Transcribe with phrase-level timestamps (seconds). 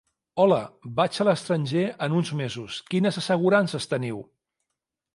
[0.43, 0.57] Hola,
[0.99, 4.29] vaig a l'estranger en uns mesos, quines assegurances teniu?